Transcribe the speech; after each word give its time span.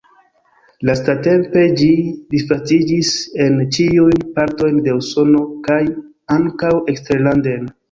Lastatempe 0.89 1.65
ĝi 1.81 1.89
disvastiĝis 2.35 3.13
en 3.45 3.61
ĉiujn 3.77 4.25
partojn 4.39 4.81
de 4.89 4.99
Usono 5.03 5.45
kaj 5.71 5.81
ankaŭ 6.41 6.75
eksterlanden. 6.97 7.73